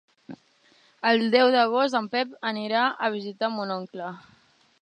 [1.09, 4.13] El deu d'agost en Pep anirà a visitar mon oncle.